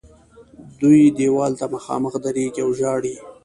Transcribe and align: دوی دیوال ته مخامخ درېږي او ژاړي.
دوی 0.79 1.01
دیوال 1.17 1.51
ته 1.59 1.65
مخامخ 1.73 2.13
درېږي 2.25 2.61
او 2.65 2.69
ژاړي. 2.79 3.15